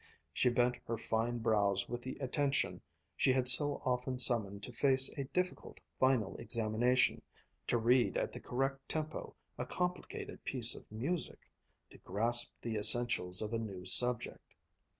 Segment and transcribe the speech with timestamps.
[0.33, 2.81] She bent her fine brows with the attention
[3.15, 7.21] she had so often summoned to face a difficult final examination,
[7.67, 11.41] to read at the correct tempo a complicated piece of music,
[11.91, 14.55] to grasp the essentials of a new subject.